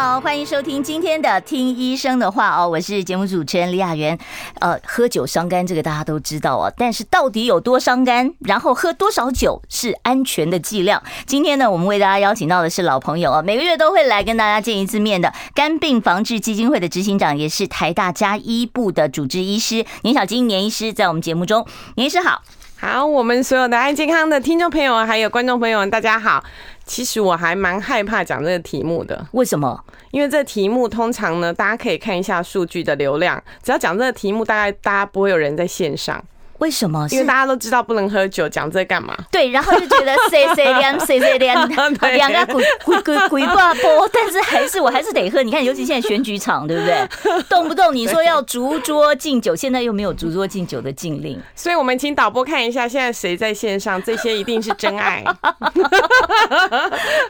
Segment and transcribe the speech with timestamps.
[0.00, 4.16] 好，欢迎收听今天的《听医生的话》哦，我是节目主持人李雅媛。
[4.60, 8.32] 呃，喝酒伤肝这个大家都知道哦，但是到底有多伤肝？
[8.46, 11.02] 然后喝多少酒是安全的剂量？
[11.26, 22.40] 今天呢，我们为大家邀请到的是老朋友啊，每个月都会来跟大家见一次面的肝病防治基金会的执行长，也是台大家医部的主治医师年小金年医师，在我们节目中，年医师好。
[22.80, 26.44] 好，我们所有的爱健康的听众朋友还有观众朋友们，大家好。
[26.88, 29.84] 其实我还蛮害怕讲这个题目的，为什么？
[30.10, 36.24] 因为这题目通常呢，大家可以看一下数据的流量，只要讲这个题目，大概大家不会有人在线上。
[36.58, 37.06] 为什么？
[37.10, 39.16] 因为大家都知道不能喝酒，讲这干嘛？
[39.30, 41.54] 对，然后就觉得 谁谁连谁谁连，
[42.16, 45.40] 两个鬼鬼鬼鬼挂波，但是还是我还是得喝。
[45.42, 47.08] 你看，尤其现在选举场，对不对？
[47.48, 54.02] 动不动你说要逐桌敬酒，现在又没有逐桌敬酒的禁令，所以我们请导播看一下，现在谁在线上？
[54.02, 55.24] 这些一定是真爱。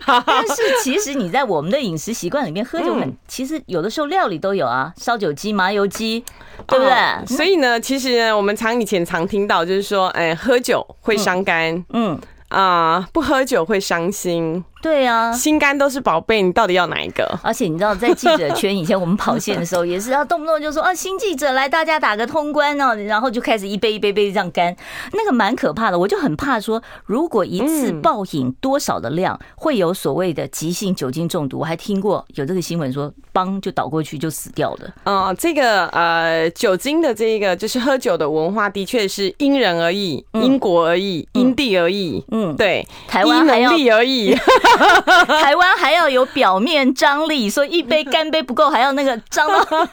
[0.07, 6.25] 但是其实你在我们的饮食习惯里面喝酒很，其实有的时候料理都有啊，烧酒鸡、麻油鸡，
[6.67, 7.37] 对不对？
[7.37, 9.18] 所以呢，其实，我们常以前常。
[9.19, 14.65] 常听到就是说，哎，喝酒会伤肝，嗯，嗯啊、呃，不喝酒会伤心。
[14.81, 17.39] 对啊，心肝都是宝贝，你到底要哪一个？
[17.43, 24.75] 而且你知道，在记者圈以前我们跑线的时候，也是要动不动就说啊，新记者来，大家打个通关哦，然后就开始一杯一杯杯这样干，
[25.13, 25.99] 那个蛮可怕的。
[25.99, 31.59] 我就很怕说，如果一次暴饮多少的量，会有所谓的急性酒精中毒。
[31.59, 34.93] 我还听过有这个新闻说，帮就倒过去就死掉的。
[35.05, 42.25] 哦，这个呃，酒精的这个就是喝酒的文化，的确是因人而异，因国而异，因地而异。
[42.31, 44.37] 嗯，对，台湾还要因能力而异。
[45.41, 49.49] 台湾还要有表面张力，说一杯干杯不够，还要那个张。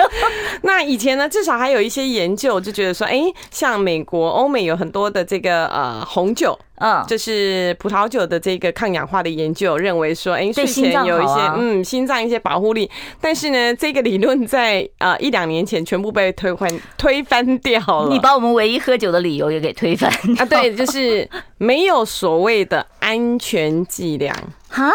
[0.63, 3.22] 那以前呢，至少还有一些研究，就觉得说，哎，
[3.52, 6.58] 像美国、欧美有很多的这个呃红酒。
[6.78, 12.90] 嗯，就是葡萄酒的这个抗氧化的研究认为说，哎，睡前有一些嗯心脏一些保护力，
[13.22, 18.09] 但是呢，这个理论在呃一两年前全部被推翻推翻掉了。
[18.09, 20.46] 你把我们唯一喝酒的理由也给推翻啊？
[20.46, 24.35] 对，就是没有所谓的安全剂量
[24.68, 24.91] 哈，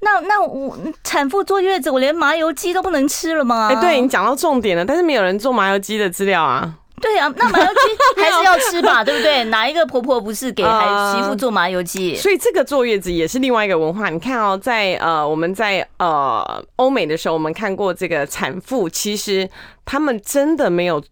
[0.00, 3.68] 那那我产妇坐月子，我连麻油鸡都不能吃了吗？
[3.68, 6.74] 哎，对你讲到重点了，但是没有人做麻油鸡的资料啊。
[7.00, 7.80] 对啊，那麻油鸡
[8.22, 9.44] 还是要吃吧，对不对？
[9.44, 12.16] 哪一个婆婆不是给孩媳妇做麻油鸡？
[12.16, 14.08] 所以这个坐月子也是另外一个文化。
[14.08, 19.48] 你看哦，在呃我们在呃欧美的时候，我们看过这个产妇，其实
[19.84, 21.02] 他们真的没有。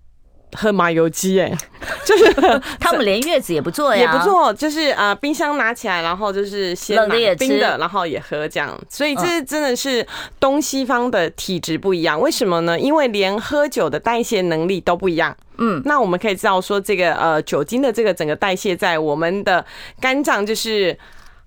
[0.52, 1.52] 喝麻油鸡哎，
[2.04, 2.32] 就是
[2.80, 8.78] 他们连月子也不做呀，也不做，就是啊，冰箱拿起来，然后就是先冷的也冰的，然后也喝这样。
[8.88, 10.06] 所以这真的是
[10.38, 12.20] 东西方的体质不一样。
[12.20, 12.78] 为什么呢？
[12.78, 15.36] 因为连喝酒的代谢能力都不一样。
[15.58, 19.64] 嗯，那我们可以知道说，这个呃酒精的这个整个代谢在我们的
[20.00, 20.96] 肝脏就是。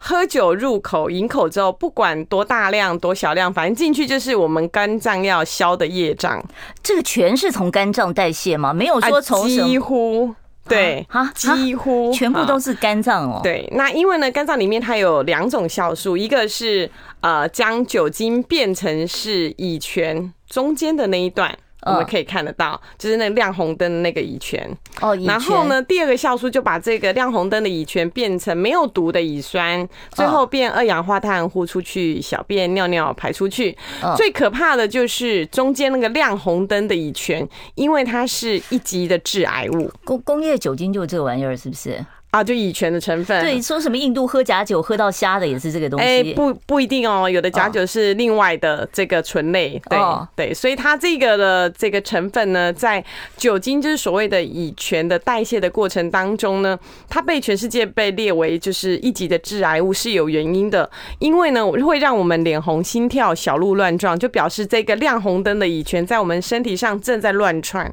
[0.02, 6.44] 喝酒入口、饮口之后，不管多大量、多小量，反正进去就是我们肝脏要消的业障。
[6.82, 8.74] 这个全是从肝脏代谢吗？
[8.74, 10.34] 没有说从几乎
[10.68, 13.42] 对啊，几乎全部都是肝脏哦。
[13.44, 16.90] 对，那因为呢，肝脏里面它有两种酵素，一个是
[17.22, 21.58] 呃将酒精变成是乙醛中间的那一段。
[21.85, 24.62] 我们可以看得到，就是那个亮红灯的那个乙醛
[25.01, 25.16] 哦。
[25.25, 33.78] 然后呢，第二个酵素就把这个亮红灯的乙醛变成没有毒的乙酸，最后变二氧化碳呼出去，小便尿尿排出去。
[34.17, 39.91] 最可怕的就是中间那个亮红灯的乙醛，因为它是一级的致癌物。
[40.03, 42.06] 工工业酒精就这个玩意儿，是不是？
[42.31, 43.41] 啊，就乙醛的成分。
[43.41, 46.06] 对，说什么印度喝假酒喝到瞎的也是这个东西。
[46.06, 49.81] 哎，不不一定哦，有的假酒是另外的这个醇类。
[49.90, 50.00] 对
[50.35, 53.03] 对，所以它这个的这个成分呢，在
[53.35, 56.78] 酒精就是所谓的乙醛的代谢的过程当中呢，
[57.09, 60.87] 它被全世界被列为就是一级的致癌物是有原因的，
[61.17, 67.91] 因为呢会让我们脸红、心跳、小鹿乱撞，就表示这个亮红灯的乙醛在我们身体上正在乱窜。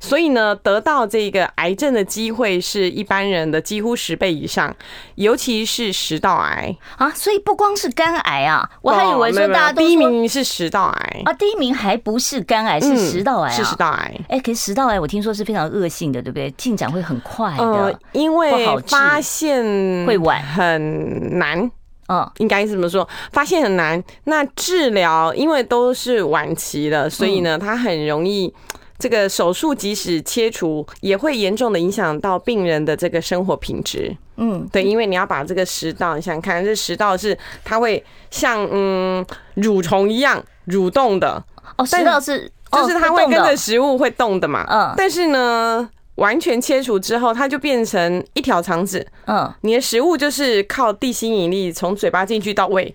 [0.00, 4.74] 所以呢，得到这个癌症的机会是一般人的几乎十倍以上，
[5.16, 7.10] 尤其是食道癌啊。
[7.10, 14.20] 所以不光是肝癌啊，我还以为说大家都第一名是食道癌啊，第一名还不是肝癌，是食道癌，是食道癌。
[14.28, 16.50] 哎，可是食道癌我听说是非常恶性的，对不对？
[16.52, 19.64] 进展会很快的，呃，因为发现
[20.06, 21.70] 会晚，很难。
[22.10, 24.02] 嗯，应该是这么说，发现很难。
[24.24, 28.54] 那治疗因为都是晚期了，所以呢，它很容易。
[28.98, 34.16] 这个手术即使切除，也会严重的影响到病人的这个生活品质。
[34.36, 39.24] 嗯，对，因为你要把这个食道，你想想看，这食道是它会像嗯
[39.56, 41.42] 蠕虫一样蠕动的。
[41.76, 44.64] 哦，食道是，就是它会跟着食物会动的嘛。
[44.68, 49.06] 嗯，但是呢，完全切除之后，它就变成一条肠子。
[49.26, 52.94] 嗯，你的食物就是靠地心引力从嘴巴进去到胃。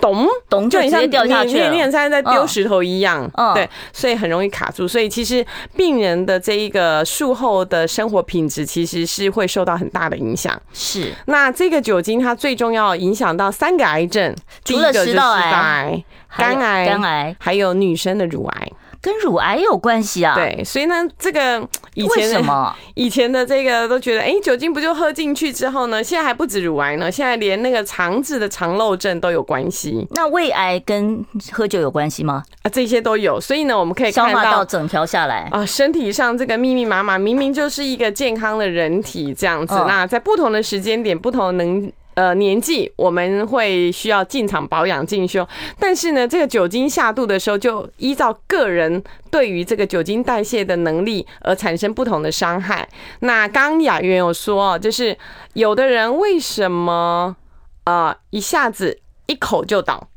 [0.00, 4.86] 咚咚，就很像掉下去，你你很像在丢石头一样，对，所以很容易卡住。
[4.86, 5.44] 所以其实
[5.76, 10.60] 病人的这一个术后的生活品质，其实是会受到很大的影响。
[10.72, 14.34] 是，那这个酒精它最重要影响到三个癌症，
[14.64, 16.04] 除了食道癌、
[16.36, 18.72] 肝癌、肝癌，还有女生的乳癌。
[19.00, 20.34] 跟乳癌有关系啊？
[20.34, 26.02] 对，所以呢，这个以前什么 以前的这个都觉得，哎，酒精不就喝进去之后呢？
[26.02, 30.06] 现在还不止乳癌呢，现在连那个肠子的肠漏症都有关系。
[30.10, 32.42] 那胃癌跟喝酒有关系吗？
[32.62, 33.40] 啊，这些都有。
[33.40, 39.74] 所以呢，我们可以看到整条下来啊，身体上这个密密麻麻，明明就是一个健康的人体这样子。
[39.86, 41.92] 那在不同的时间点，不同能。
[42.18, 45.46] 呃，年纪我们会需要进场保养进修，
[45.78, 49.00] 但是呢，这个酒精下肚的时候，就依照个人
[49.30, 52.88] 对于这个酒精代谢的能力而产生不同的伤害。
[53.20, 55.16] 那刚刚雅媛有说，就是
[55.52, 57.36] 有的人为什么
[57.84, 60.08] 呃一下子一口就倒？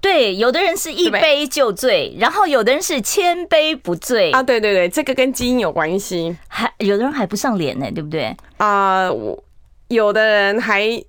[0.00, 4.42] 对，有的人是一杯就醉，然后有的人是千杯不醉啊。
[4.42, 8.34] 对对对，这个跟基因有关系，还有的人还不上脸呢，对不对？
[8.56, 9.44] 啊，我
[9.88, 11.04] 有的人还。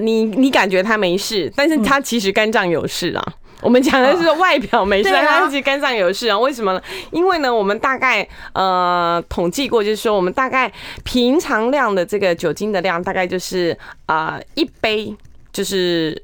[0.00, 3.34] 你你感觉他没事，但是他其实肝脏有事啊。
[3.60, 6.36] 我们讲的是外表没事，但他其实肝脏有事啊。
[6.36, 6.82] 为什么呢？
[7.12, 10.72] 因为呢，我们大概呃统计过，就是说我们大概
[11.04, 15.14] 平常量的这个酒精的量，大概就是啊一杯
[15.52, 16.20] 就是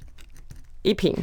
[0.83, 1.15] 一瓶。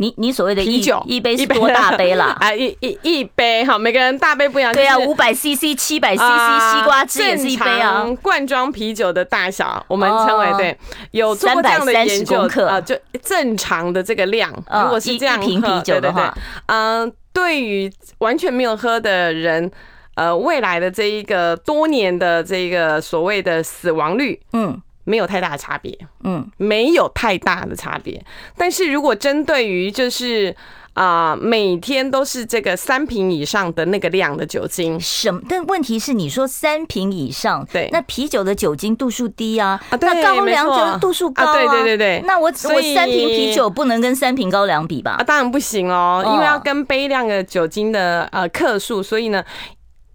[0.00, 2.34] 你你所谓的啤酒一杯是多大杯啦？
[2.40, 4.72] 啊，一一一杯哈，每个人大杯不一样。
[4.72, 8.06] 对啊，五百 CC、七百 CC，西瓜汁也是一杯啊。
[8.22, 10.74] 罐装啤酒的大小，我们称为对，
[11.10, 16.34] 有做过这样的研究啊，就正常的这个量，如果是这样瓶啤酒的话，
[16.66, 19.70] 嗯，对于完全没有喝的人，
[20.14, 24.80] 呃，未来的这一个多年的这个所谓的死亡率，嗯。
[25.04, 28.22] 没有太大的差别，嗯，没有太大的差别。
[28.56, 30.54] 但是如果针对于就是
[30.92, 35.40] 啊、呃，每天都是这个三瓶以上的那个量的酒精，什么？
[35.48, 42.22] 但问题是你说三瓶以上，对，那啤酒的酒精度数低啊，啊，对，那高粱酒度数高啊，对对对对。
[42.26, 45.12] 那我我三瓶啤酒不能跟三瓶高粱比吧？
[45.12, 49.42] 啊，当然不行哦，因为要跟杯量的酒精的呃克数，所以呢，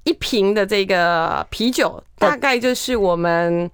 [0.04, 3.70] 一瓶的这个啤酒大概就是我们。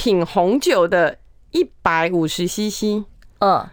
[0.00, 1.18] 品红酒的
[1.50, 3.04] 一百五十 CC，
[3.40, 3.68] 嗯，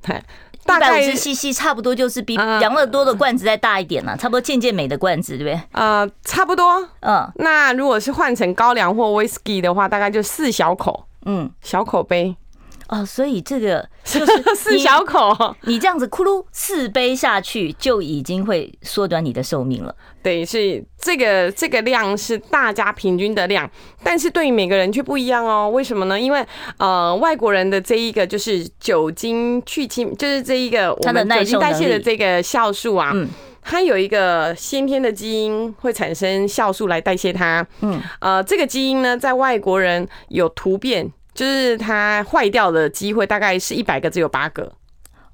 [0.00, 5.60] 对，一百五十 CC 差不多就是比养乐多的罐子再大一点了，差不多健健美的罐子，对不对？
[5.72, 7.30] 呃，差不多，嗯。
[7.34, 12.34] 那如果是换成高粱或威士忌的话，大概就四小口，嗯，小口杯。
[12.92, 19.94] 哦，所以这个 就是四小口，你这样子咕噜四杯下去，就已经会缩短你的寿命了。
[20.22, 23.68] 对，是这个这个量是大家平均的量，
[24.04, 25.70] 但是对于每个人却不一样哦。
[25.70, 26.20] 为什么呢？
[26.20, 26.44] 因为
[26.76, 33.26] 呃，外国人的这一个就是酒精去清，就是这一个我们酒精代谢的这个酵素啊，嗯，
[33.62, 37.66] 它有一个先天的基因会产生酵素来代谢它。
[37.80, 41.10] 嗯，呃，这个基因呢，在外国人有突变。
[41.34, 44.72] 就是它坏掉的机会大概是一百个只有八个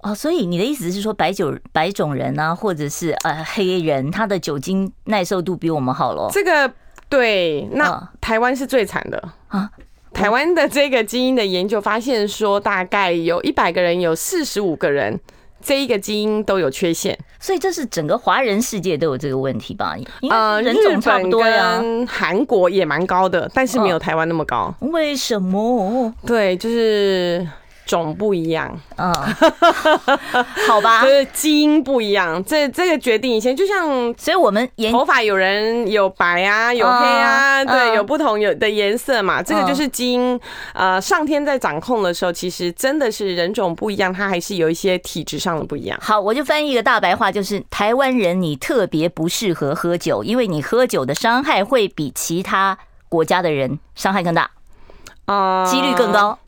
[0.02, 6.30] 哦，所以你的意思是说白酒白种人啊，或者是呃黑人，他的酒精耐受度比我们好咯？
[6.32, 6.72] 这个
[7.08, 9.70] 对，那台湾是最惨的啊。
[10.12, 15.20] 台湾的这个基因的研究发现说，大概有一百个人有四十五个人。
[15.62, 19.96] 这一个基因都有缺陷，所以这是整个华人世界都有这个问题吧？
[20.30, 24.74] 呃，人种差不多呀，韩国也蛮高的，但是没有台湾那么高。
[24.80, 26.14] 为什么？
[26.24, 27.46] 对，就是。
[27.88, 29.10] 种不一样，嗯，
[30.68, 40.38] 好吧，就是基因不一样，这这个决定以前就像，所以我们头发有人有白啊，有黑啊，对，有不同有的颜色嘛，这个就是基因，
[40.74, 45.98] 呃，上天在掌控的时候，其实真的是人种不一样，它还是有一些体质上的不一样。
[46.02, 52.76] 好，我就翻译一个大白话，就是台湾人你特别不适合喝酒，因为你喝酒的伤害会比其他
[53.08, 54.50] 国家的人伤害更大，
[55.24, 56.38] 啊，几率更高。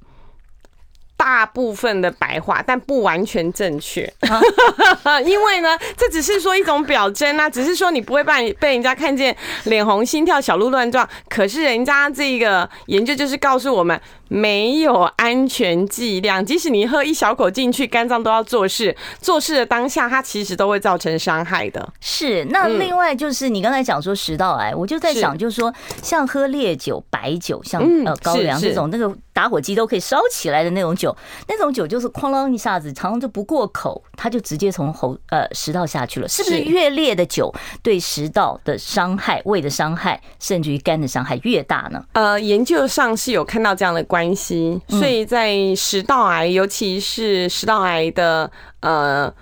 [1.21, 4.11] 大部分的白话，但不完全正确。
[5.23, 11.07] 因为呢，这只是说一种表征啊，只是说你不会被被人家看见脸红心跳、小鹿乱撞。
[11.29, 18.97] 可是人家这个研究就是告诉我们，没有安全剂量，即使你喝一小口进去，肝脏都要做事。
[19.21, 21.87] 做事的当下，它其实都会造成伤害的。
[22.01, 22.47] 是。
[22.47, 25.71] 那另外就是你刚才讲说食道癌，我就在想，就是说
[26.03, 29.15] 像喝烈酒、白酒，像呃高粱这种那个。
[29.33, 31.17] 打火机都可以烧起来的那种酒，
[31.49, 36.29] 那种酒就是哐啷一下子，常常就不过口，它就直接从喉呃食道下去了。
[36.29, 42.05] 是不是越烈的酒对食道的伤害、胃的伤害，甚至于肝的伤害越大呢？
[42.13, 49.33] 呃，研究上是有看到这样的关系，所以在食道癌，尤其是食道癌的呃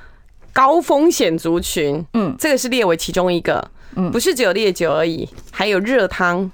[0.53, 6.51] 高风险族群，嗯，这个是列为其中一个，嗯，不是只有烈酒而已，还有热汤。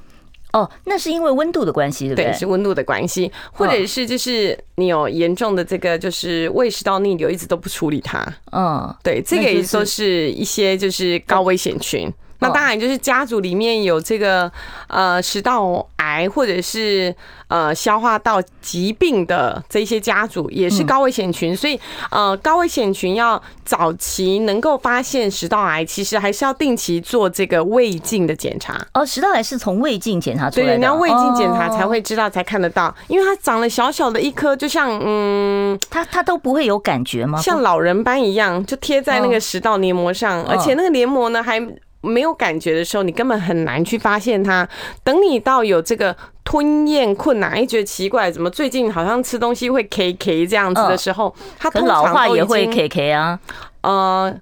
[0.54, 2.24] 哦，那是因为温度的关系，对不对？
[2.26, 8.24] 对，是温度的关系，或者是就是你有严重的这个就是胃食道逆流，一直都不处理它。
[8.52, 12.08] 嗯，对，这个也都是一些就是高危险群。
[12.44, 14.50] 那当然就是家族里面有这个
[14.88, 17.14] 呃食道癌或者是
[17.48, 21.78] 呃消化道疾病的这些家族也是高危险群，所以
[22.10, 28.86] 呃高危险群要早期能够发现食道癌，其实还是要定期做这个胃镜的检查。
[28.92, 37.40] 哦，食道癌是从胃镜检查出来的，对，你要胃镜检查才会知道，才看得到，因为它长了小小的一颗，就像嗯，它它都不会有感觉吗？
[37.40, 41.60] 像老人斑一样，就贴在那个食道黏膜上，而且那个黏膜呢还。
[42.04, 44.68] 没有感觉的时候，你根本很难去发现它。
[45.02, 53.40] 等你到有这个吞咽困难，哎，觉得奇怪，怎么最近好像吃东西会 K K 这样子的时候，它通常老化也会 K K 啊。
[53.80, 54.34] 呃，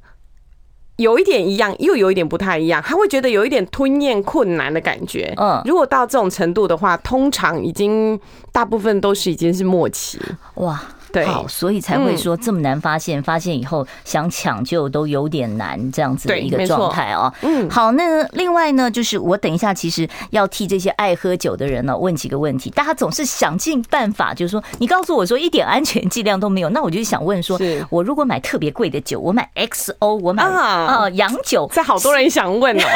[0.96, 5.32] 有一点一样，又有一点不太一样，他会觉得有一点吞咽困难的感觉。
[5.36, 8.18] 嗯，如果到这种程度的话，通常已经
[8.52, 10.20] 大部分都是已经是末期。
[10.56, 10.82] 哇。
[11.12, 17.32] 对，好，所以才会说这么难发现，发现以后想抢救都有点难，这样子的一个状态哦。
[17.42, 22.70] 嗯，好，那另外呢，就是我等一下其实要替这些爱喝酒的人呢问几个问题。
[22.70, 27.58] 大家总是想尽办法，就是说你告诉我说一点安全剂量都没有，那我就想问说，
[27.90, 32.86] 我如果买特别贵的酒，我买 XO，我买啊洋酒，在好多人想问哦，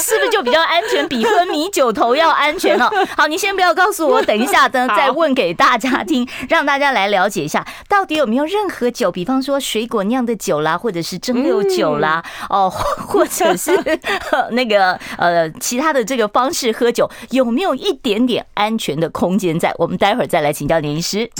[0.00, 2.90] 是不是就比较安全，比喝米酒头要安全哦？
[3.16, 6.26] 好，你先不要告诉我，等一下呢 再问给大家听。
[6.56, 13.72] 让大家来了解一下，到底有没有任何酒，比方说水果酿的酒啦，或者是蒸馏酒啦，哦，或者是
[14.52, 19.70] 那个呃其他的这个方式喝酒，有没有一点点安全的空间在？
[19.76, 21.30] 我们待会儿再来请教年医师。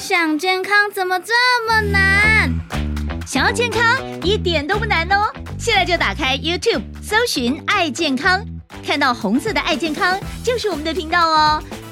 [0.00, 1.32] 想健康怎么这
[1.68, 2.50] 么难？
[3.24, 8.44] 想要健康一点都不难哦，现在就打开 YouTube 搜寻“爱健康”，
[8.84, 11.62] 看到红色的“爱健康”就是我们的频道哦。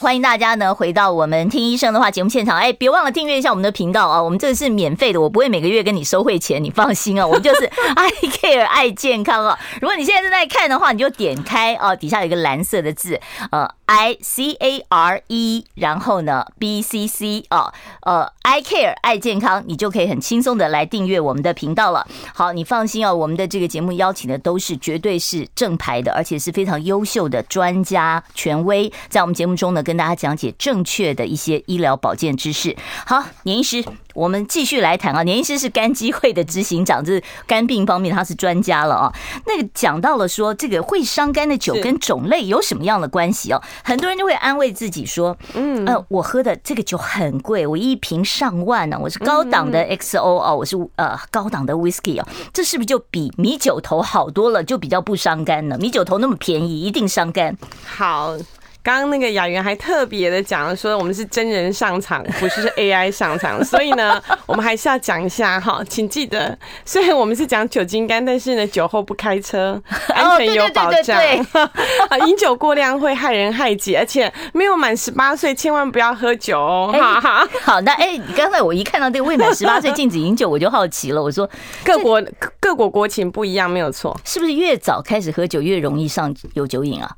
[0.00, 4.22] 欢迎大家呢回到我们听医生的话节目现场，哎，别忘了订阅一下我们的频道啊！
[4.22, 7.26] 我们这个是免费的，我不会每个月跟你收会钱，你放心啊！
[7.26, 7.64] 我们就是
[7.96, 9.58] I Care 爱健康啊！
[9.80, 13.20] 如果你现在正在看的话，你就点开啊，底下有一个蓝色的字，
[13.50, 17.72] 呃，I C A R E，然后呢 B C C 啊，
[18.02, 22.06] 呃，I Care 爱健康，你就可以很轻松的来订阅我们的频道了。
[22.34, 29.94] 好，你放心啊，我们的这个节目邀请的都是绝对是正牌的，而且是非常优秀的专家权威，在我们节目中呢跟。
[29.94, 32.76] 大家讲解正确的一些医疗保健知识。
[33.06, 35.22] 好，年医师，我们继续来谈啊。
[35.22, 39.12] 年医师是肝基会的执行长，就是肝病方面他是专家了啊。
[39.46, 43.62] 那个讲到了说，这个会伤肝的酒跟种类有什么样的关系哦？
[43.84, 54.64] 很多人就会安慰自己说，嗯，呃，我喝的这个酒很贵，我一瓶上万呢，我是高档的 XO 哦，我是呃高档的 Whisky 哦，这是不是就比米酒头好多了？
[54.64, 55.78] 就比较不伤肝呢？
[55.78, 57.56] 米酒头那么便宜，一定伤肝？
[57.86, 58.36] 好。
[58.84, 69.82] 刚刚那个雅媛还特别的讲了，说我们是真人上场，不是是 AI 上场，所以呢， 我们还是要讲一下哈，请记得，虽然我们是讲酒精肝，但是呢，酒后不开车，
[70.14, 71.18] 安全有保障。
[72.10, 76.90] 啊，饮酒过量会害人害己，而且没有满十八岁千万不要喝酒哦。
[76.92, 81.48] 哈哈，好，那哎，刚才我一看到这个未满十八岁禁止饮酒，我就好奇了，我说
[81.82, 82.22] 各国
[82.60, 87.10] 各国国情不一样，没有错，是不是越早开始喝酒越容易上有酒瘾啊？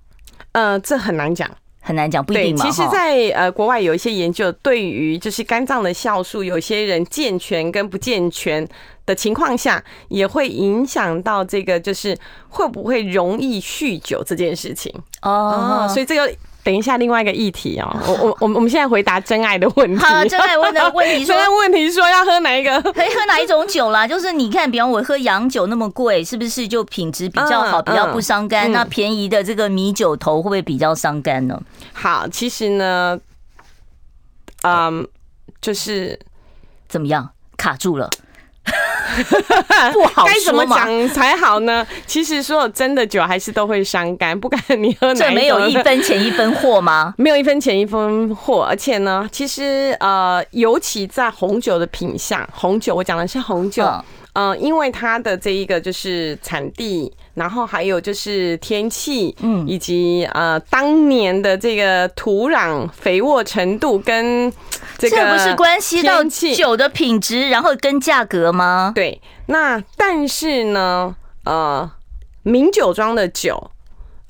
[0.57, 1.47] 呃，这很难讲，
[1.83, 2.65] 很难讲，不一定嘛。
[2.65, 8.67] 其实，在呃国外有一些研究，对于就是肝脏的酵素，有些人健全跟不健全
[9.05, 12.17] 的情况下，也会影响到这个就是
[12.49, 14.91] 会不会容易酗酒这件事情。
[15.21, 16.35] 哦，所以这个
[16.67, 20.05] 等一下另外一个议题哦，我我我们我们现在回答真爱的问题。
[20.05, 22.83] 好，真爱问的问题 说，真爱问题说要喝哪一个？
[22.93, 24.05] 可以喝哪一种酒啦？
[24.05, 28.73] 就是你看，比方我喝洋酒那么贵，是不是就品质比较好，比较不伤肝？
[28.73, 31.63] 那便宜的这个米酒头会不会比较伤肝呢？
[31.93, 33.17] 好，其实呢，
[34.63, 35.07] 嗯，
[35.61, 36.19] 就是
[36.89, 38.11] 怎么样卡住了。
[39.93, 41.87] 不好该怎么讲才好呢？
[42.07, 45.15] 其实所有真的酒还是都会伤肝，不管你喝哪。
[45.15, 47.15] 这没有一分钱一分货吗？
[47.19, 53.85] 没有一分钱一分货，而且呢，其实呃，尤其在红酒的品相，红酒我讲的是红酒。
[54.35, 64.53] 嗯、呃，因为它的这一个就是产地，然后还有就是天气，嗯，以及呃当年的这个土壤肥沃程度跟
[64.99, 66.25] 这个，这不是关系到
[66.57, 68.91] 酒的品质，然后跟价格吗？
[68.95, 71.15] 对，那但是呢，
[71.45, 71.91] 呃，
[72.43, 73.71] 名酒庄的酒，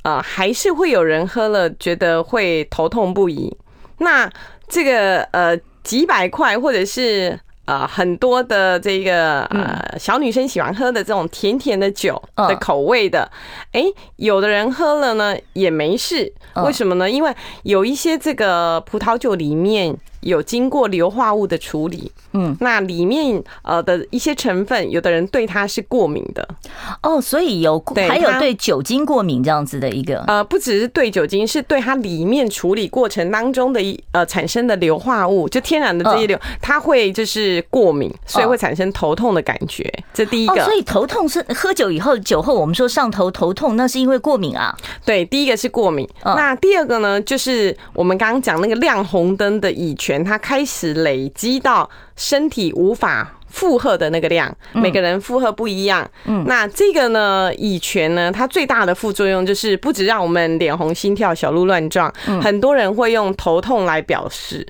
[0.03, 3.57] 呃，还是会有人喝了觉得会头痛不已。
[3.99, 4.31] 那
[4.69, 7.41] 这个呃几百块或者是。
[7.67, 13.31] 呃，很多的这个呃小女生喜欢喝的这种甜甜的酒的口味的，
[13.73, 13.85] 哎，
[14.17, 16.33] 有的人喝了呢也没事，
[16.65, 17.11] 为什么呢？
[17.11, 19.97] 因为有一些这个葡萄酒里面。
[20.27, 26.47] 有经过硫化物的处理，嗯，那里面呃的一些成分，有的人对它是过敏的，
[27.03, 39.89] 哦，所以有还有对酒精过敏这样子的一个，呃，不只是对酒精，是对它里面处理过程当中的一呃产生的硫化物，就天然的这些硫，它会就是过敏，所以会产生头痛的感觉。
[40.13, 44.77] 这第一个，所以头痛是喝酒以后酒后我们说上头头痛，那是因为过敏啊？
[45.05, 50.16] 对，第一个是过敏，那第二个呢，就是我们刚刚讲那个亮红灯的乙醛。
[50.23, 56.09] 它开始累积到身体无法负荷的那个量，每个人负荷不一样。
[56.25, 64.67] 嗯，那这个呢，乙醛呢，它最大的副作用就是不止让我们脸红、心跳、小鹿乱撞，很多人会用头痛来表示。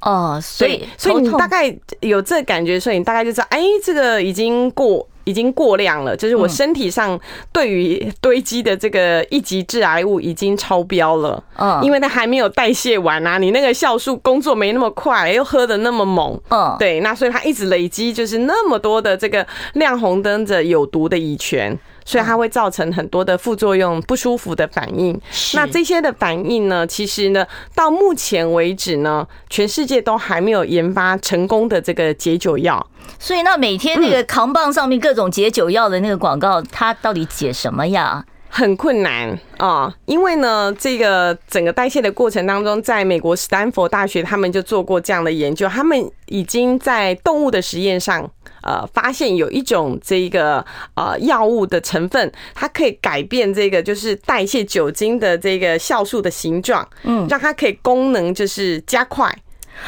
[0.00, 5.07] 哦，所以所以你大概有这感觉，所以你大概就知道，哎，这个已经过。
[5.28, 7.20] 已经过量了，就是我身体上
[7.52, 11.42] 对于堆积的这个一级致癌物已经超标了。
[11.58, 16.40] 嗯，因为它还没有代谢完啊，你那个酵素工作没那么快，又喝的那么猛。
[16.48, 21.78] 嗯，对，那所以它一直累积，就是那么多的这个亮红灯的有毒的乙醛。
[22.08, 25.20] 所以它会造成很多的副作用、不舒服的反应。
[25.52, 32.84] 那这些的反应呢，其实呢，到目前为止呢，全世界都还没有研发成功的这个解酒药。
[33.18, 38.24] 所以那每天那个扛棒上面各种解酒药的那个广告，它到底解什么呀？
[38.50, 48.28] 很困难啊，因为呢，这个整个代谢的过程当中，在美国斯坦福大学他们就做过这样的研究，他们已经在动物的实验上。
[48.62, 59.26] 呃，发现有一种这个呃药物的成分，它可以改变这个就是代谢酒精的这个酵素的形状，嗯，让它可以功能就是加快，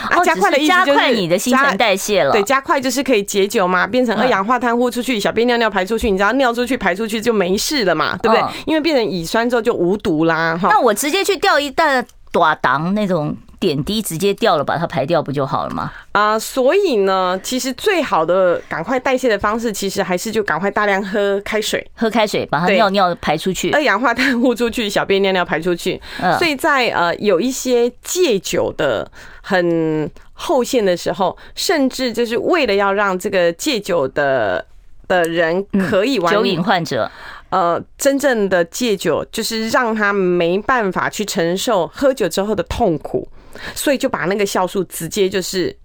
[0.08, 8.44] 啊，加快的意思就是加快你的新陈代谢了，对，加快就是可以解酒嘛，变成二氧化碳呼出去，小便尿尿排出去，你知道尿出去排出去就没事了嘛，对不对？
[8.66, 10.68] 因为变成乙酸之后就无毒啦，哈。
[10.70, 13.36] 那我直接去吊一袋短糖那种。
[13.60, 15.92] 点滴直接掉了，把它排掉不就好了吗？
[16.12, 26.00] 啊，所以呢，其实最好的赶快代谢的方式，其实还是就赶快大量喝开水，喝开水把它尿尿排出去，二氧化碳呼出去，小便尿尿排出去。
[26.38, 29.08] 所以在呃有一些戒酒的
[29.42, 34.64] 很后线的时候，甚至就是为了要让这个戒酒的
[35.06, 37.10] 的人可以完酒瘾患者。
[37.50, 43.28] 呃，真正的戒酒就是让他没办法去承受喝酒之后的痛苦，
[43.74, 45.76] 所以就把那个酵素直接就是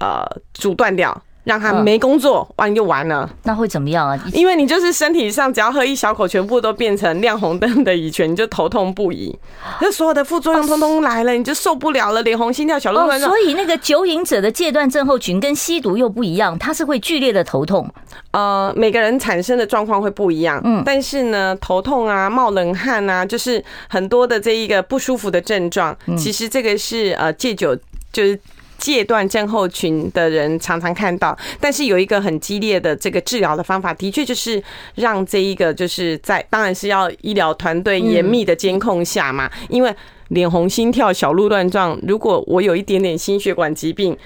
[0.00, 1.22] 呃阻断掉。
[1.44, 3.28] 让他没工作，完就完了。
[3.42, 4.18] 那会怎么样啊？
[4.32, 9.38] 因为你就是身体上只要喝一小口，全部都变成亮红灯的乙醛，你就头痛不已。
[9.80, 13.30] 那所有的副作用通通来了，你就受不了了，脸红、心跳、小鹿乱撞。
[13.30, 17.88] 所以那个酒瘾者的戒断症候群跟吸毒又不一样，它是会剧烈的头痛。
[18.30, 20.60] 呃，每个人产生的状况会不一样。
[20.64, 25.94] 嗯，但是呢，头痛啊、冒冷汗啊，就是很多的这一个不舒服的症状。
[26.16, 27.76] 其实这个是呃戒酒
[28.10, 28.40] 就是。
[28.84, 34.62] 戒断症候群的人常常看到，但是有一个很激烈的这个治疗的方法，的确就是
[34.96, 39.94] 让这一个就是在，当然是要医疗团队严密的监控下嘛，因为。
[40.28, 41.98] 脸红、心跳、小鹿乱撞。
[42.06, 44.16] 如果我有一点点心血管疾病，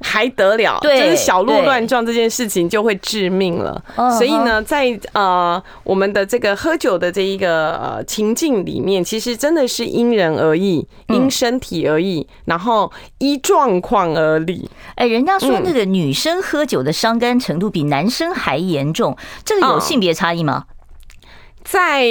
[0.00, 0.78] 还得了？
[0.80, 3.82] 对，就是小鹿乱撞这件事情就会致命了。
[4.18, 14.68] 所以呢，在呃我们的这个喝酒的这一个呃情境里面，其实真的是因人而异，因身体而异，然后依状况而立。
[14.96, 20.64] 哎，人家说那个女生喝酒的伤肝程度比男生还严重，这个有性别差异吗？
[21.64, 22.04] 在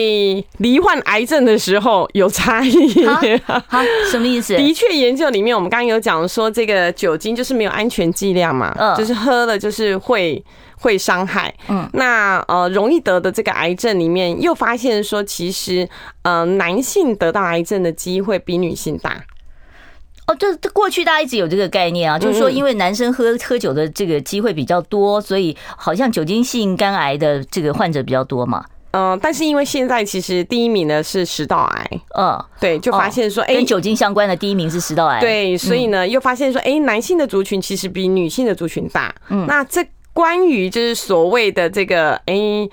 [0.57, 3.05] 罹患癌症的时候有差异。
[3.45, 4.55] 好，什么意思？
[4.57, 10.43] 的确，研究里面我们刚刚有讲说，这个酒精就是没有安全剂量嘛，嗯，就是喝了就是会
[10.79, 11.53] 会伤害。
[11.69, 15.87] 嗯，那呃容易得的这个癌症里面，又发现说，其实
[16.23, 19.23] 呃男性得到癌症的机会比女性大。
[20.25, 28.65] 哦，这这过去大家一直有这个概念啊，就是说因为男生喝喝酒的这个机会比较多，所以好像酒精性肝癌的这个患者比较多嘛。
[28.93, 39.13] 嗯，但是因为现在其实第一名呢是食道癌，嗯，对，就发现说，哎，跟酒精相关的第一名是食道癌，对，所以呢又发现说，哎，男性的族群其实比女性的族群大。
[39.29, 42.67] 嗯，那这关于就是所谓的这个，哎。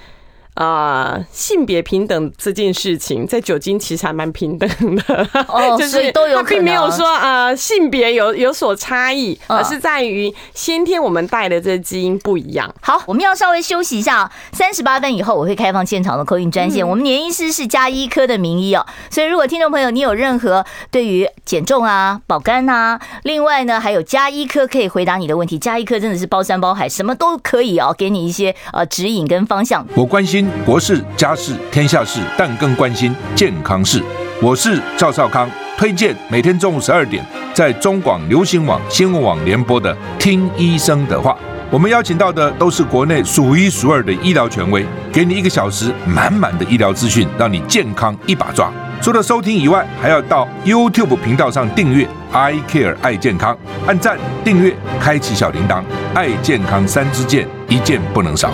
[0.54, 12.74] 啊、呃，性别平等这件事情，在酒精其实还蛮平等的，哦， 就是都有，他并没有说呃性别有有所差异，而是在于先天我们带的这基因不一样。
[12.82, 16.86] 好，我们要稍微休息一下，三十八分以后我会开放现场的 call in 专线。
[16.86, 29.86] 我们年医师是加医科的名医哦，所以如果听众朋友你有任何对于减重啊、保肝啊，另外呢还有加医科可以回答你的问题，加医科真的是包山包海，什么都可以哦，给你一些呃指引跟方向。
[29.94, 30.39] 我关心。
[30.64, 34.02] 国事、家事、天下事，但更关心健康事。
[34.42, 41.32] 我是赵少康，推荐每天中午十二点在中广流行网、新闻网联播的《听医生的话》。
[41.70, 48.72] 我们邀请到的都是国内数一数二的医疗权威，给你一个小时满满的医疗资讯，让你健康一把抓。
[49.00, 58.50] 除了收听以外，还要到 YouTube 频道上订阅 “I Care 爱健康”，按赞、订阅、开启小铃铛，爱健康三支箭，一件不能少。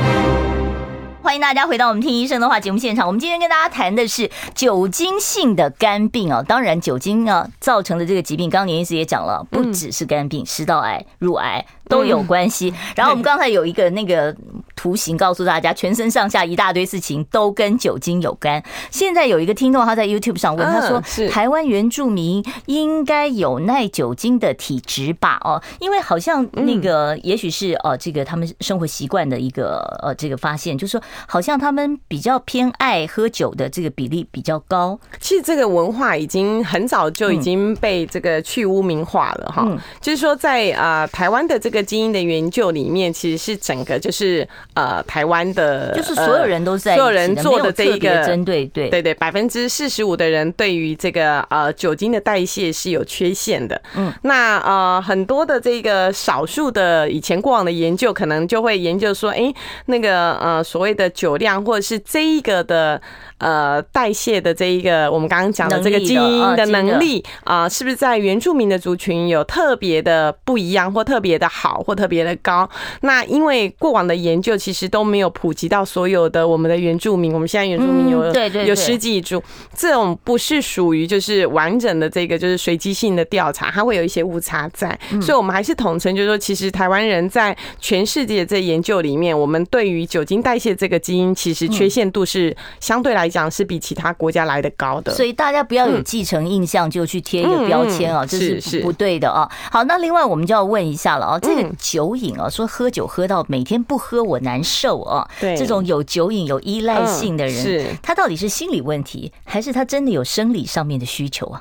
[1.27, 3.05] 欢迎大家回到我们听医生的话节目现场。
[3.05, 11.67] 我们今天跟大家谈的是酒精性的肝病啊，当然酒精啊造成的这个疾病，刚刚年医师也讲了，不只是肝病，食道癌、乳癌。
[11.89, 12.75] 都有关系。
[12.97, 14.35] 然后我们刚才有一个那个
[14.75, 18.61] 图形告诉大家，全身上下一大堆事情都跟酒精有关。
[18.91, 25.41] 现在有一个听众他在 YouTube 上问，他说：“台湾原住民应该有耐酒精的体质吧？
[25.45, 34.99] 哦，因为好像那个也许是哦，这个他们生活习惯的一个呃这个发现，就是说好像他们比较偏爱喝酒的这个比例比较高。
[35.19, 39.67] 其实这个文化已经很早就已经被这个去污名化了哈。
[40.01, 41.87] 就是说在啊台湾的这个。
[41.87, 53.81] 基因的研究里面，其实是整个就是呃台湾的，就是所有人都在、呃、所有人做的这一个针对对对对百分之四十五的人对于这个呃酒精的代谢是有缺陷的。
[53.95, 63.01] 嗯，那呃很多的这个少数的以前过往的研究，可能就会研究说，哎，那个呃所谓的酒量或者是这一个的。
[63.39, 72.67] 呃，代谢的这一个，我们刚刚讲的这个基因的能力啊，是不是在原住民的族群有特别的不一样，或特别的好，或特别的高？
[73.03, 79.43] 那因为过往的研究其实都没有普及到所有的我们的原住民，我们现在原住民有对对有十几组，
[79.77, 93.27] 这种不是属于就是完整的这个就是随机性的调查，它会有一些误差在，所以我们还是统称，就是说，其实台湾人在全世界这研究里面，我们对于酒精代谢这个基因，其实缺陷度是相对来。
[93.27, 99.51] 来讲是比其他国家来的高的，所以大家不要有继承印象就去贴一个标签啊，这是不对的啊。
[99.69, 111.61] 好，那另外我们就要问一下了啊，这个酒瘾啊，说喝酒喝到每天不喝我难受啊，对，这种有酒瘾有依赖性的人，是他到底是心理问题，还是他真的有生理上面的需求啊？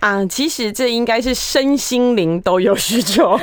[0.00, 3.38] 啊，其实这应该是身心灵都有需求，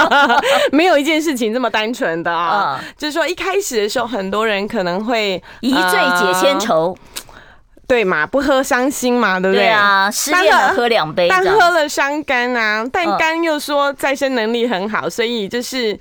[0.72, 2.82] 没有一件事情这么单纯的啊。
[2.96, 6.96] 就是说一开始的时候，很多人可能会一醉解千愁。
[7.88, 9.64] 对嘛，不喝伤心嘛，对不对？
[9.64, 12.86] 对啊，失恋了喝两杯，但喝了伤肝啊。
[12.90, 15.98] 但肝又说再生能力很好，所以就是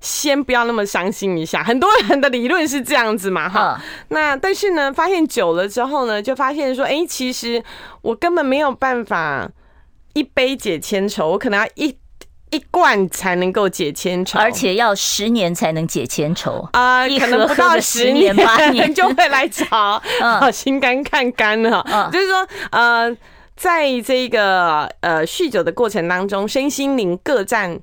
[0.00, 1.62] 先不要那么伤心一下。
[1.62, 3.80] 很多人的理论是这样子嘛，哈。
[4.08, 7.62] 那但是呢，发现久了之后呢，就发现说，哎，其实
[8.02, 9.48] 我根本没有办法
[10.12, 11.96] 一杯解千愁，我可能要一。
[12.50, 17.08] 一罐才能够解千愁，而且要十年才能解千愁啊！
[17.08, 20.02] 可能不到十年八年 就会来找
[20.52, 22.10] 心肝看肝了。
[22.12, 23.16] 就是说，呃，
[23.56, 27.78] 在这个呃酗酒的过程当中，身心灵各占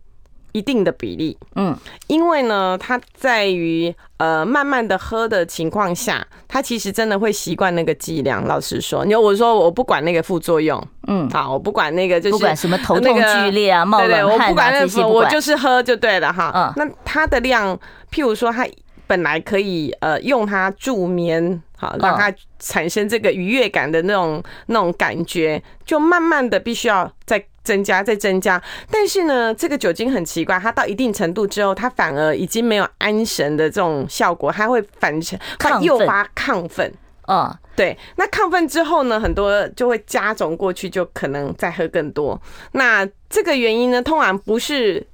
[0.51, 1.38] 一定的比例。
[1.55, 1.75] 嗯，
[2.07, 3.93] 因为呢，它在于。
[4.19, 8.43] 呃，慢慢的喝的情况下，它其实真的会习惯那个剂量。
[8.47, 16.51] 老实说，你我说我不管那个副作用，嗯，好，我不管那个就是不管什么头痛剧烈啊、冒冷汗啊，我不管那个，我就是喝就对了哈。
[16.55, 17.77] 嗯，那它的量，
[18.12, 18.67] 譬如说，它
[19.05, 27.45] 本来可以呃用它助眠，好让它产生这个愉悦感的那种那种感觉，就慢慢的必须要再。
[27.67, 36.89] 增加再增加，但是呢，这个酒精很奇怪，它到一定程度之后，它反而已经没有安神的这种效果，它会反成，它诱发亢奋。
[37.27, 37.97] 嗯，对。
[38.15, 42.41] 那亢奋之后呢，很多就会加重过去，就可能再喝更多。
[42.71, 45.06] 那这个原因呢，通常不是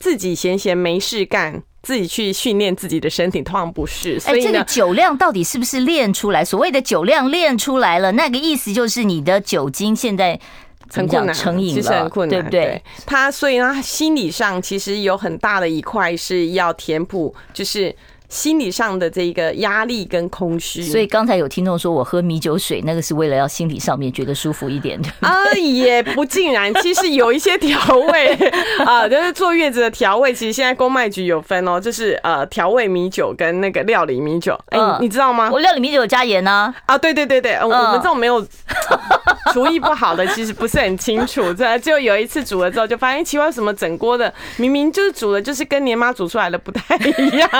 [0.00, 1.62] 自己闲闲没事干。
[1.82, 4.20] 自己去训练自己的身体，通常不是。
[4.20, 6.44] 所以这个酒量到底是不是练出来？
[6.44, 10.38] 所谓的酒量练出来了，那个意思就是你的酒精现在
[10.92, 12.82] 很困难，成瘾了，其实很困难，对不对？
[13.06, 17.94] 他所以呢，他心理上其实有很大的一块是要填补，就是。
[18.30, 26.72] 心理上的这个压力跟空虚，所以刚才有听众说我喝米酒水，那个是为了要心理上面觉得舒服一点的 啊，也不尽然。
[26.76, 28.34] 其实有一些调味
[28.86, 35.50] 啊，就是坐月子的调味，其实现在公卖局有分哦，就是呃调味米酒跟那个料理米酒，哎，你知道吗？
[35.52, 36.72] 我料理米酒有加盐呢。
[36.86, 38.40] 啊，对对对对，我们这种没有
[39.52, 41.52] 厨艺不好的，其实不是很清楚。
[41.52, 47.50] 这就有一次煮了之后，就发现奇怪，什么整锅的明明就是煮的，就是跟年妈煮出来的不太一样，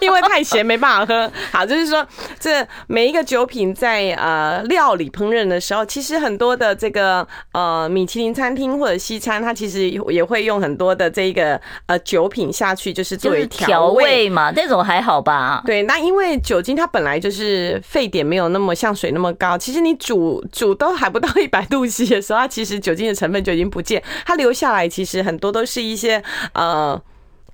[0.00, 0.15] 因为。
[0.22, 2.06] 太咸没办法喝，好，就是说，
[2.38, 15.62] 这每一个酒品在呃料理烹饪的时候，其实很多的这个呃米其林餐厅或者西餐，它其实也会用很多的这个呃酒品下去，就是作为调味嘛，这种还好吧？
[15.66, 26.22] 对，那因为酒精它本来就是沸点没有那么像水那么高，其实你煮煮都还不到一百度 C 的时候，它其实酒精的成分就已经不见，它留下来其实很多都是一些
[26.54, 27.00] 呃。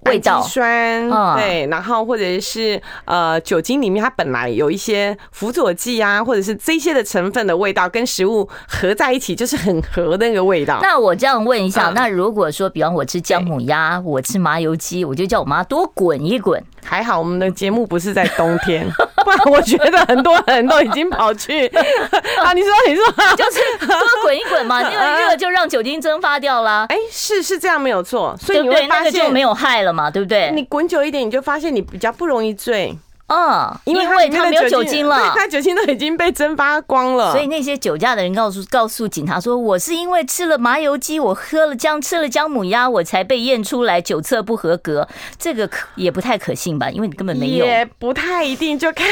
[0.06, 10.80] 味道酸，对，然后或者是呃酒精里面它本来有一些辅佐剂啊，或者是这些的成分的味道跟食物合在一起，就是很合的那个味道。
[10.82, 16.62] 那我这样问一下，那如果说比方我吃姜母鸭，我吃麻油鸡，我就叫我妈多滚一滚。
[16.84, 18.84] 还好我们的节目不是在冬天，
[19.24, 21.68] 不然我觉得很多人都已经跑去
[22.42, 22.52] 啊。
[22.52, 23.04] 你说，你说，
[23.36, 26.84] 就是多滚一滚嘛， 因为热就让酒精蒸发掉了。
[26.88, 29.91] 哎，是是这样没有错，所以你会发现就没有害了。
[29.92, 30.50] 嘛，对不对？
[30.52, 32.96] 你滚久一点，你就发现你比较不容易醉。
[33.32, 37.32] 嗯，因为他没有酒精了，他酒精都已经被蒸发光了。
[37.32, 45.08] 所以那些酒驾的人告诉告诉警察说，我是因为吃了麻油鸡，我喝了姜，吃了姜母鸭，我才被验出来酒测不合格。
[45.38, 46.90] 这个可也不太可信吧？
[46.90, 48.78] 因为你根本没有，也不太一定。
[48.78, 49.06] 就看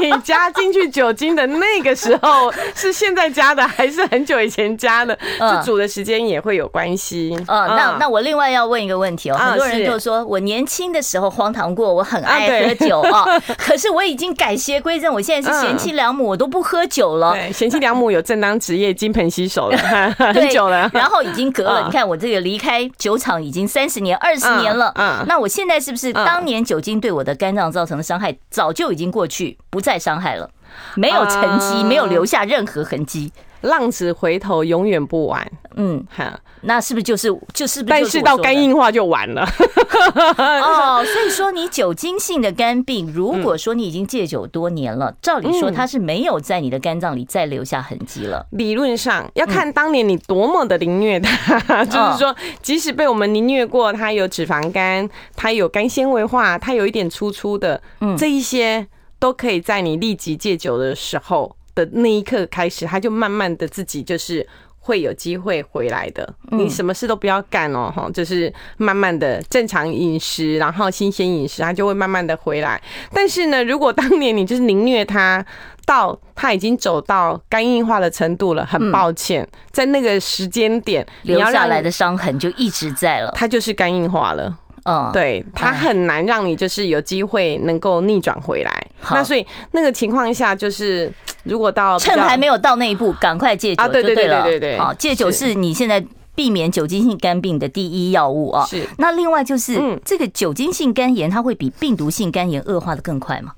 [0.00, 7.32] 你加进去酒精的那个时候是现在加的，还是很久以前加的，就煮的时间也会有关系。
[7.46, 13.24] 嗯，那那我另外要问一个问题哦，很多人就说我年轻的时候荒唐过，我很爱喝酒啊。
[13.58, 17.32] 可是我已经改邪归正，我现在是贤妻良母，我都不喝酒了。
[17.32, 19.78] 对，贤妻良母有正当职业，金盆洗手了
[20.34, 20.90] 很久了。
[20.92, 24.92] 然后已经隔了，你看我这个离开酒厂已经三十年、二十年了。
[24.96, 30.50] 嗯，那我现在是不是当年酒精对我的肝脏造成的伤害早就已经过去，不再伤害了？
[30.96, 33.32] 没有沉积，没有留下任何痕迹。
[33.64, 35.50] 浪子回头，永远不晚。
[35.76, 37.82] 嗯，哈，那是不是就是就是？
[37.82, 39.44] 但是到肝硬化就完了。
[40.38, 48.46] 哦，所以说你酒精性的肝病，如果说你已经戒酒多年了，照理说它是没有在你的肝脏里再留下痕迹了。
[48.50, 58.86] 理论上要看当年你多么的凌虐它， 就是说，即使被我们凌虐过，它有脂肪肝，它有肝纤维化，它有一点粗粗的，嗯这一些
[59.18, 64.46] 都可以在你立即戒酒的时候的那一刻开始，他就慢慢的自己就是
[64.78, 66.34] 会有机会回来的。
[66.50, 72.80] 你什么事都不要干哦，哈，就是慢慢的正常饮食，然后新鲜饮食，他就会慢慢的回来。
[73.12, 75.44] 但是呢，如果当年你就是凌虐他，
[75.86, 84.58] 到他已经走到肝硬化的程度了，很抱歉，在那个时间点留下来的伤痕就一直在了，他就是肝硬化了。
[84.84, 88.86] 嗯，对，它很难让你就是有机会能够逆转回来。
[89.10, 94.14] 那所以那个情况下，就是如果到趁还没有到那一步，赶快戒酒啊对对。
[94.14, 98.66] 对对对对，好，戒酒是你现在避免酒精性肝病的第一要务啊。
[98.66, 98.86] 是。
[98.98, 103.52] 那另外就是，这个酒精性肝炎，它会比病毒性肝炎恶化的更快吗？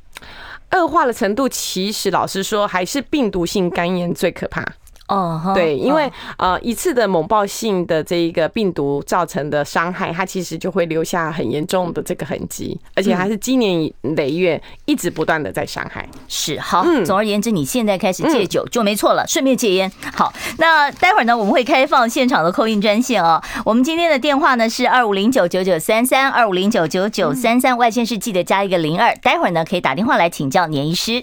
[0.73, 4.65] 恶化的程度，其实老实说，还是病毒性肝炎最可怕。
[5.09, 16.09] 哦，对，因为呃一次的猛暴性的这一个病毒造成的伤害，它其实就会留下很严重的这个痕迹，而且还是积年累月一直不断的在伤害。
[16.27, 19.91] 是，好，总而言之，你现在开始戒酒就没错了，顺便戒烟。
[20.15, 23.41] 好，那待会儿呢，我们会开放现场的 call in 专线哦。
[23.65, 31.23] 我们今天的电话呢是二五零九九九三三二五零九九九三三，外线是记得加一个零二，待会儿呢可以打电话来请教年医师。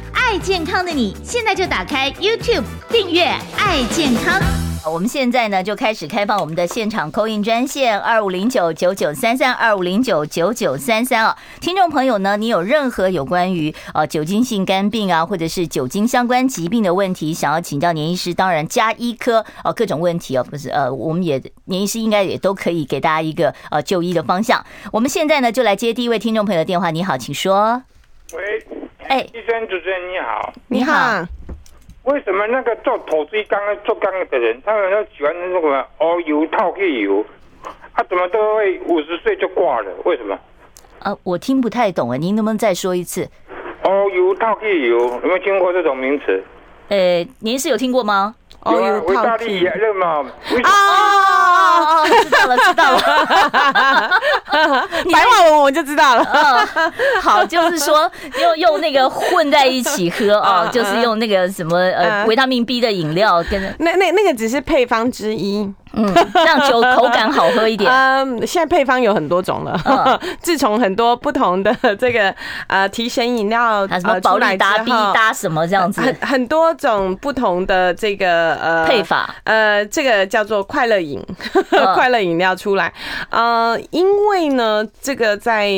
[0.13, 3.23] 爱健康的你，现在就打开 YouTube，订阅
[3.57, 4.41] “爱健康”。
[4.83, 24.65] 我们现在呢就开始开放我们的现场 call in 专线二五零九九九三三二五零九九九三三哦，听众朋友呢，你有任何有关于呃酒精性肝病啊，或者是酒精相关疾病的问题，想要请教年医师，当然加医科哦各种问题哦，不是呃，我们也年医师应该也都可以给大家一个呃就医的方向。
[24.91, 27.83] 我们现在呢就来接第一位听众朋友的电话，你好，请说。
[28.33, 28.41] 喂，
[29.11, 31.21] 哎，医生主持人你好，你好。
[32.03, 37.25] 为什么那个做投资刚刚做刚的人，他们都喜欢那个熬油套黑油，
[37.93, 39.91] 他怎么都会五十岁就挂了？
[40.05, 40.39] 为什么？
[40.99, 43.29] 呃，我听不太懂啊，您能不能再说一次？
[43.83, 46.41] 熬油套黑油有没有听过这种名词？
[46.87, 48.33] 呃，您是有听过吗？
[48.65, 50.23] 有啊，维大利热嘛？
[50.63, 54.11] 啊，知道了，知道了。
[55.11, 56.23] 白话文我就知道了。
[56.31, 65.73] 嗯， 好，就是说用用那个混在一起喝啊，就是用那个什么呃维他命 B 的饮料跟那那那个只是配方之一。
[65.93, 66.13] 嗯，
[66.45, 67.89] 让酒口感好喝一点。
[67.91, 69.79] 嗯，现在配方有很多种了。
[69.85, 72.33] 嗯， 自从很多不同的这个
[72.67, 79.35] 呃提神饮料，什么保力达 B 搭什么这样子，很很多种不同的这个呃配法。
[79.43, 81.21] 呃，这个叫做快乐饮，
[81.95, 82.93] 快乐饮料出来。
[83.29, 85.71] 呃，因为呢，这个在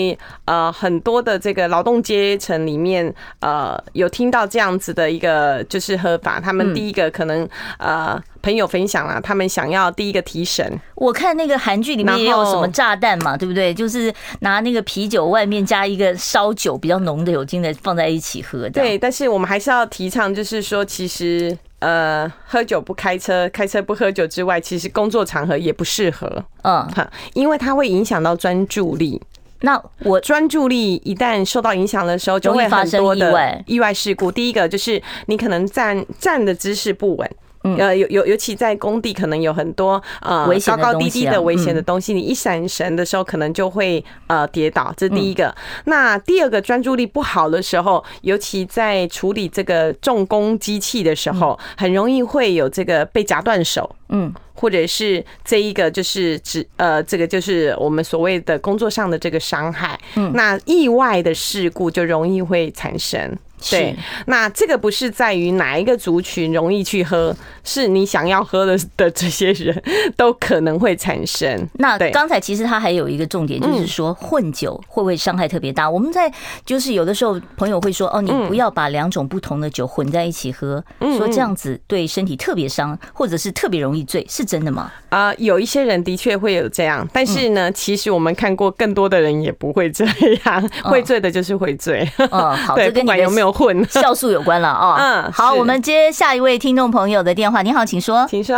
[0.45, 6.39] 呃很多的这个劳动阶层里面，呃，有听到这样子的一个就是喝法。
[6.39, 7.47] 他们第一个可能
[7.77, 8.21] 呃。
[8.43, 10.79] 朋友分享了，他们想要第一个提神。
[10.95, 13.73] 我看那个韩剧里面也有什么炸弹嘛，对不对？
[13.73, 18.69] 就是拿那个啤酒外面加一个烧酒比较浓的酒精的放在一起喝。
[18.69, 26.27] 对，但是我们还是要提倡，就是说，其实呃，喝酒不开车，开车不喝酒之外，其实工作场合也不适合。
[26.63, 29.21] 嗯，哈因为它会影响到专注力。
[29.61, 34.29] 那我专注力一旦受到影响的时候，就会发生意外意外事故。
[34.29, 37.31] 第一个就是你可能站站的姿势不稳。
[37.63, 44.93] 呃，尤尤尤其在工地，可能有很多呃高高低低的危险的东西，你一闪神的时候，可能就会呃跌倒。
[44.97, 45.53] 这是第一个。
[45.85, 59.99] 那第二个，专注力不好的时候，尤其在处理这个重工机器的时候，很容易会有这个被夹断手，嗯，或者是这一个就是指呃这个就是我们所谓的工作上的这个伤害。
[60.15, 63.35] 嗯，那意外的事故就容易会产生。
[63.69, 63.95] 对，
[64.27, 69.81] 那这个不是在于哪一个族群容易去喝，是你想要喝的的这些人
[70.17, 71.67] 都可能会产生。
[71.79, 75.89] 那刚才其实他还有一个重点，就是说混酒会不会伤害特别大？
[75.89, 76.31] 我们在
[76.65, 80.83] 就是有的时候朋友会说，哦，你不要把两种不同的酒混在一起喝，
[81.17, 84.91] 说这样子对身体特别伤，或者是特别容易醉，是真的吗？
[85.09, 90.03] 啊，有一些人的确会有这样，但是呢，其实我们看过更多的人也不会这
[90.45, 92.09] 样，会醉的就是会醉。
[92.17, 93.52] 嗯，好， 这跟你有没有？
[93.53, 94.95] 混 酵素有关了哦。
[94.97, 97.61] 嗯，好，我们接下一位听众朋友的电话。
[97.61, 98.55] 你好，请说，请说。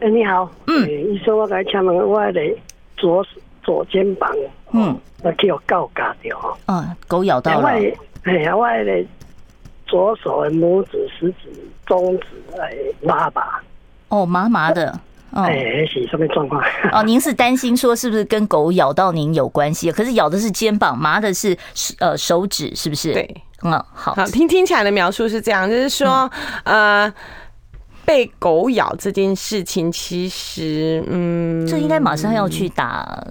[0.00, 0.48] 哎，你好。
[0.66, 2.40] 嗯，医生，我来请问，我的
[2.96, 3.24] 左
[3.64, 4.30] 左肩膀，
[4.72, 6.58] 嗯，我叫狗咬掉。
[6.66, 7.68] 嗯，狗咬到了。
[8.24, 9.04] 哎呀，我的
[9.86, 11.48] 左手的拇指、食指、
[11.86, 12.26] 中指，
[12.60, 13.42] 哎，麻麻。
[14.08, 15.00] 哦，麻麻的。
[15.32, 16.62] 哎，是什么状况？
[16.92, 19.92] 哦，您是担心说是不是跟狗咬到您有关系？
[19.92, 21.54] 可是咬的是肩膀，麻的是
[21.98, 23.12] 呃手指，是不是？
[23.12, 26.30] 对，嗯，好，好，听听起来的描述是这样，就是说，
[26.64, 27.12] 呃，
[28.04, 33.24] 被狗咬这件事情，其实，嗯，这应该马上要去打。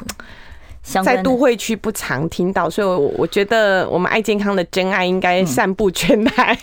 [1.03, 6.55] 在都会区不常听到，所以我我觉得我们爱健康的真爱应该散布全台。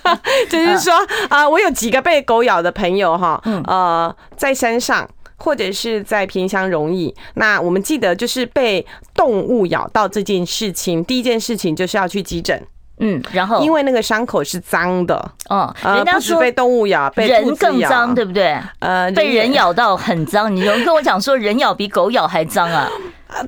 [0.50, 0.92] 就是说
[1.30, 7.14] 啊，我有几个被狗咬的朋友哈，呃，在山上或者是在偏乡容易。
[7.36, 12.62] 那我们记得就是被动物咬到这件事情，第一件事情就是要去急诊。
[13.00, 15.16] 嗯，然后因为那个伤口是脏的，
[15.48, 18.56] 哦，人家说被动物咬，被人更脏，对不对？
[18.78, 20.54] 呃，被人咬到很脏。
[20.54, 22.88] 你有人跟我讲说，人咬比狗咬还脏啊？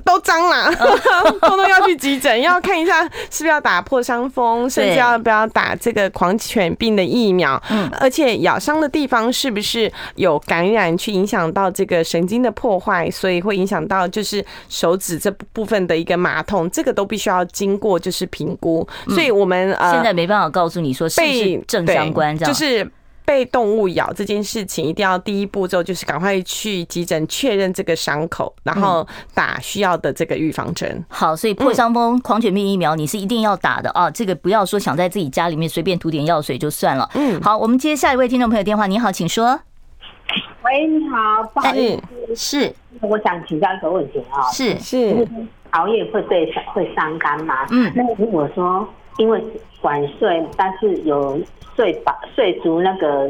[0.03, 0.73] 都脏了，
[1.41, 7.61] 通通要去急诊，要看一下是不是要打破伤风，甚至要不要打这个狂犬病的疫苗。
[7.69, 18.87] 嗯，而且咬伤的地方是不是有感染，去影响到这个神经的破坏，所以会影响到就是手指这部分的一个麻痛，这个都必须要经过就是评估。
[19.09, 22.89] 所以我们呃现在没办法告诉你说是不是正相关，这样就是。
[23.25, 31.03] 被动物咬这件事情，一定要第一步骤就是赶快去急诊确认这个伤口，然后打需要的这个预防针。
[31.07, 34.09] 好，所以破伤风、狂犬病疫苗你是一定要打的啊！
[34.11, 37.09] 这个不要说想在自己家里面随便涂点药水就算了。
[37.15, 38.87] 嗯，好，我们接下一位听众朋友电话。
[38.87, 39.59] 你好，请说。
[40.63, 42.01] 喂，你好，不好意
[42.33, 45.27] 思，是，我想请教一个问题啊，是是，
[45.71, 47.65] 熬夜会对会伤肝吗？
[47.69, 48.87] 嗯，那如果说
[49.17, 49.43] 因为
[49.83, 51.39] 晚睡，但是有。
[51.75, 53.27] 睡饱睡足那个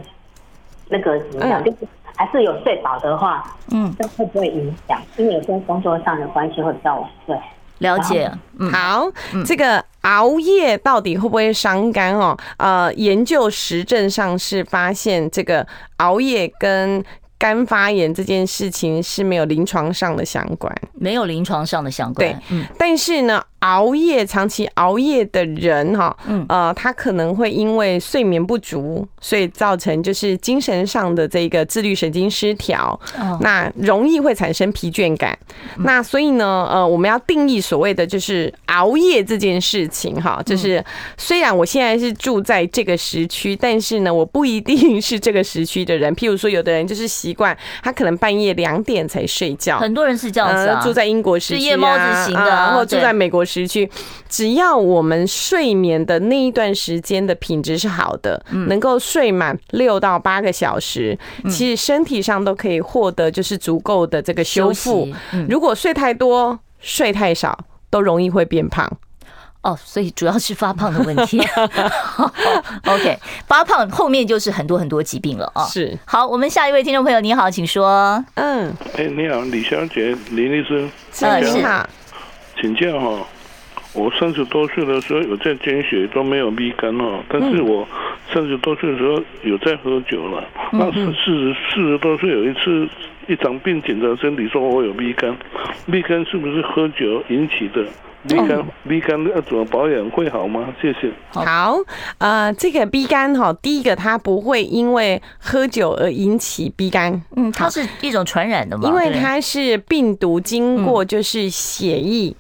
[0.89, 1.63] 那个怎么样？
[1.63, 1.77] 就是
[2.13, 3.41] 还是有睡饱的话，
[3.71, 5.01] 嗯，这会不会影响？
[5.15, 7.39] 因为有些工作上的关系会比较晚睡。
[7.77, 8.29] 了解，
[8.59, 9.09] 嗯，好，
[9.45, 12.37] 这个熬夜到底会不会伤肝哦？
[12.57, 15.65] 呃，研究实证上是发现这个
[15.99, 17.01] 熬夜跟
[17.37, 22.27] 肝发炎这件事情是没有临床上的相关，没有临床上的相关。
[22.27, 23.41] 对，嗯，但是呢。
[23.63, 26.15] 熬夜，长期熬夜的人哈，
[26.49, 32.99] 呃，他可能会因为睡眠不足，所以造成就是精神上的这个自律神经失调，
[33.39, 35.37] 那容易会产生疲倦感。
[35.77, 40.83] 那所以呢，呃，我们要定义所谓的就是熬夜这件事情哈，就是
[41.17, 46.13] 虽然我现在是住在这个时区，但是呢，我不一定是这个时区的人。
[46.13, 53.87] 譬如说，有的人就是习惯他可能半夜两点才睡觉，很多人是这样子啊，住在英国时区啊，夜猫子型的，或住在美国时区，
[54.27, 61.17] 只要我们睡眠的那一段时间的品质是好的，能够睡满六到八个小时，
[61.49, 65.07] 其实身体上都可以获得就是足够的这个修复。
[65.47, 67.57] 如果睡太多、睡太少，
[67.91, 68.91] 都容易会变胖。
[69.61, 71.41] 哦，所以主要是发胖的问题。
[72.85, 75.63] OK，发胖后面就是很多很多疾病了啊。
[75.63, 75.97] 是。
[76.03, 78.21] 好，我们下一位听众朋友，你好，请说。
[78.33, 78.73] 嗯。
[78.97, 80.89] 哎，你好，李小姐，林律师。
[81.21, 81.65] 嗯，是。
[82.59, 83.25] 请教哈。
[83.93, 87.23] 我三十多岁的时候有在捐血，都没有逼肝哦。
[87.29, 87.87] 但是我
[88.33, 90.43] 三十多岁的时候有在喝酒了。
[90.71, 92.89] 那是四十四十多岁有一次
[93.27, 95.35] 一场病检查身体说我有逼肝
[95.91, 97.85] 逼肝是不是喝酒引起的
[98.27, 100.73] ？B 肝 B 肝要怎么保养会好吗？
[100.81, 101.11] 谢谢。
[101.31, 101.77] 好，
[102.17, 108.87] 呃，这个 B 肝哈，第一个它不会因为喝酒而引起 B 肝，嗯，它是一种传染的吗？
[108.87, 112.33] 因为它是病毒经过就是血液。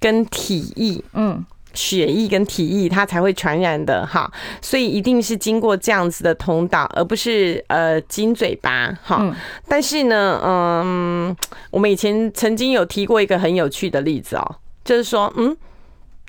[0.00, 1.44] 跟体液，嗯，
[1.74, 4.28] 血液跟体液，它才会传染的哈，
[4.60, 9.36] 所以一定是经过这样子的通道，而不是呃经嘴巴哈。
[9.68, 11.36] 但是呢，嗯，
[11.70, 15.56] 我们以前曾经有提过一个很有趣的例子哦，就是说，嗯，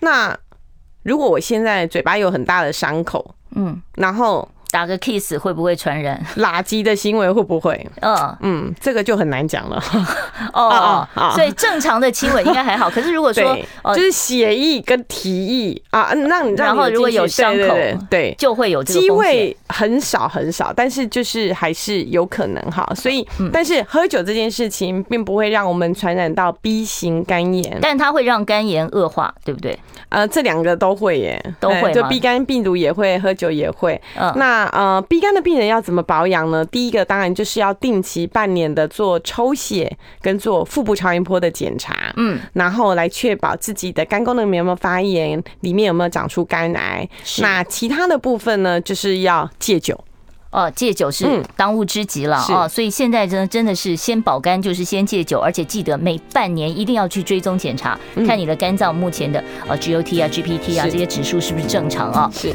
[0.02, 0.38] 那
[1.04, 4.48] 如果我现在嘴巴有很大的伤口，嗯，然后。
[4.72, 6.20] 打个 kiss 会不会传染？
[6.38, 7.86] 垃圾的行为会不会？
[8.02, 9.84] 嗯嗯，这个就很难讲了。
[10.54, 12.90] 哦哦，所以正常的亲吻应该还好。
[12.90, 13.58] 可是如果说
[13.94, 17.76] 就是协议跟提议啊，那然后如果有伤口，
[18.10, 22.90] 对，就会有机会很少很少，但是就是还是有可能哈。
[22.96, 29.78] 所以，但是喝酒这件事情并不会让我们传染到 B 型肝炎，但它会让肝炎恶化，对不对？
[30.10, 34.02] 呃，这两个都会耶，都会，就 B 肝病毒也会，喝酒也会。
[34.16, 34.61] 嗯，那。
[34.62, 36.64] 那呃，B 肝的病人要怎么保养呢？
[36.66, 47.10] 第一个当然就是要定期半年的做抽血跟做腹部超音波的检查，嗯，然后来确保自己的肝功能有没有发炎，里面有没有长出肝癌。
[47.40, 50.00] 那其他的部分呢，就是要戒酒。
[50.52, 52.68] 哦，戒酒是当务之急了啊！
[52.68, 57.98] 所以现在真的真的是先保肝，就是先戒酒，而且记得每半年一定要去追踪检查，
[58.28, 62.30] 看你的肝脏目前的呃 GOT 啊、GPT 啊这些指数是不是正常啊？
[62.34, 62.54] 是。